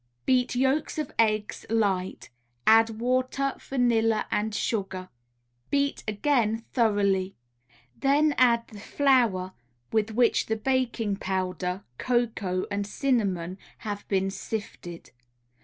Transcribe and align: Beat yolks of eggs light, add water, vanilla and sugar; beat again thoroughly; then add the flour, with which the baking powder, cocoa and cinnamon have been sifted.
Beat 0.25 0.55
yolks 0.55 0.97
of 0.97 1.11
eggs 1.19 1.63
light, 1.69 2.31
add 2.65 2.99
water, 2.99 3.53
vanilla 3.59 4.25
and 4.31 4.51
sugar; 4.55 5.09
beat 5.69 6.03
again 6.07 6.65
thoroughly; 6.73 7.35
then 7.95 8.33
add 8.35 8.67
the 8.69 8.79
flour, 8.79 9.53
with 9.91 10.09
which 10.09 10.47
the 10.47 10.55
baking 10.55 11.17
powder, 11.17 11.83
cocoa 11.99 12.65
and 12.71 12.87
cinnamon 12.87 13.59
have 13.77 14.07
been 14.07 14.31
sifted. 14.31 15.11